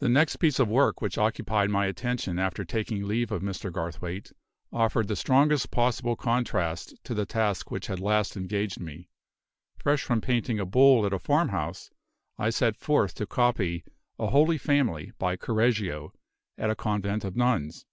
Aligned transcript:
The 0.00 0.10
next 0.10 0.36
piece 0.36 0.58
of 0.58 0.68
work 0.68 1.00
which 1.00 1.16
occupied 1.16 1.70
my 1.70 1.86
attention 1.86 2.38
after 2.38 2.62
taking 2.62 3.04
leave 3.08 3.32
of 3.32 3.40
Mr. 3.40 3.72
Garthwaite, 3.72 4.32
offered 4.70 5.08
the 5.08 5.16
strongest 5.16 5.70
possible 5.70 6.14
contrast 6.14 6.94
to 7.04 7.14
the 7.14 7.24
task 7.24 7.70
which 7.70 7.86
had 7.86 8.00
last 8.00 8.36
engaged 8.36 8.80
me. 8.80 9.08
Fresh 9.78 10.02
from 10.02 10.20
painting 10.20 10.60
a 10.60 10.66
bull 10.66 11.06
at 11.06 11.14
a 11.14 11.18
farmhouse, 11.18 11.90
I 12.36 12.50
set 12.50 12.76
forth 12.76 13.14
to 13.14 13.26
copy 13.26 13.82
a 14.18 14.26
Holy 14.26 14.58
Family, 14.58 15.10
by 15.16 15.36
Correggio, 15.38 16.12
at 16.58 16.68
a 16.68 16.76
convent 16.76 17.24
of 17.24 17.34
nuns. 17.34 17.86